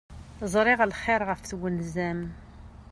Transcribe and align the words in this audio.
Ẓriɣ 0.53 0.79
lxir 0.91 1.21
ɣef 1.27 1.39
twenza-m. 1.49 2.19